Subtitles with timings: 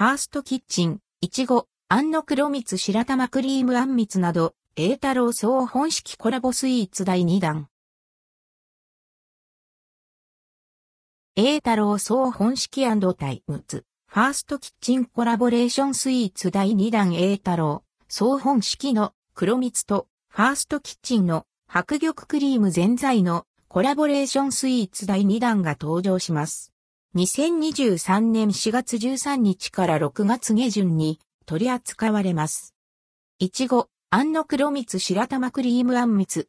[0.00, 7.68] ファーストキッチン、苺あんの黒みつ白玉クリームあんみつなど、榮太樓總本鋪コラボスイーツ第2弾。
[11.36, 12.86] 榮太樓總本鋪
[13.18, 26.72] タイムズ、ファーストキッチンコラボレーションスイーツ第2弾榮太樓總本鋪の黒蜜と、ファーストキッチンの白玉クリーム全材のコラボレーションスイーツ第2弾が登場します。
[27.16, 32.76] 2023年4月13日から6月下旬に取り扱われます。
[33.40, 36.48] いちご、安野黒蜜白玉クリームあんみつ。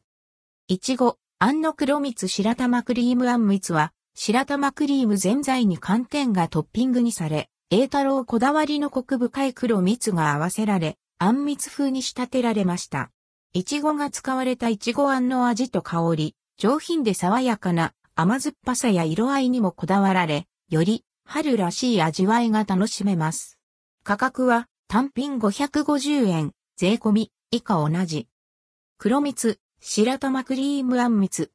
[0.68, 13.10] いちご、安野黒蜜白玉クリームあんみつは、白玉クリーム全材に寒天がトッピングにされ、栄太郎こだわりのコク深い黒蜜が合わせられ、あんみつ風に仕立てられました。
[13.52, 23.58] いちごが使われたいちごあんの味と香り、上品で爽やかな甘酸っぱさや色合いにもこだわられ、より春らしい味わいが楽しめます。
[24.04, 28.26] 価格は単品550円、税込み以下同じ。
[28.96, 31.52] 黒蜜、白玉クリームあんみつ。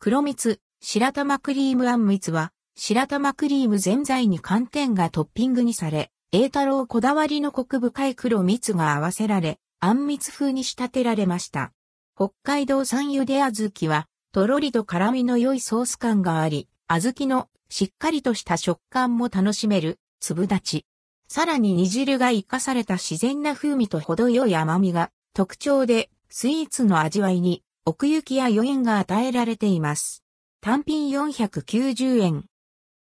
[0.00, 11.72] 黒蜜、白玉クリームあんみつは、白玉クリーム全材に寒天がトッピングにされ、栄太郎こだわりのコク深い黒蜜が合わせられ、あんみつ風に仕立てられました。
[12.16, 20.86] 北海道産茹で小豆は、とろりと辛みの良いソース感があり、小豆のしっかりとした食感も楽しめる、粒立ち。
[21.28, 30.24] さらに煮汁が活かされた自然な風味と程よい甘みが特徴で、スイーツの味わいに奥行きや余韻が与えられています。
[30.60, 32.44] 単品490円。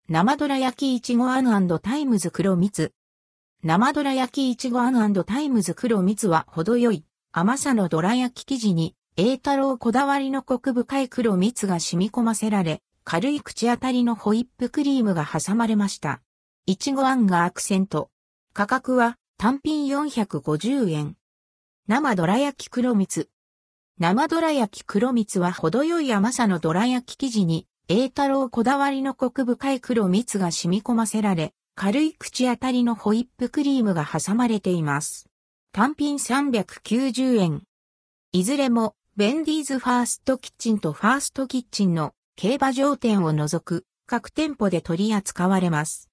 [0.09, 2.93] 生ドラ焼きいちごあん times 黒蜜。
[3.63, 16.23] 生ドラ焼きいちごあん times 黒蜜は程よい甘さのドラ焼き生地に栄太郎こだわりのコク深い黒蜜が染み込ませられ、軽い口当たりのホイップクリームが挟まれました。
[16.67, 18.09] いちごあんがアクセント。
[18.53, 21.17] 価格は単品450円。
[21.89, 23.29] 生どら焼き黒蜜。
[23.99, 35.27] 生どら焼き黒蜜は程よい甘さのどら焼き生地に、栄太郎こだわりのコク深い黒蜜が染み込ませられ、軽い口当たりのホイップクリームが挟まれています。
[35.73, 37.65] 単品390円。
[38.31, 46.09] いずれも、ベンディーズファーストキッチンとファーストキッチンの競馬場店を除く各店舗で取り扱われます。